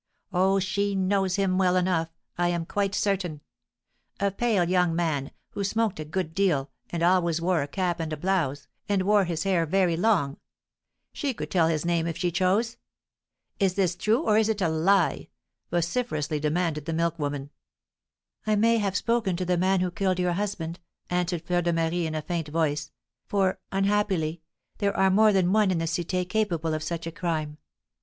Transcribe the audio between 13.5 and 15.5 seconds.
Is this true, or is it a lie?"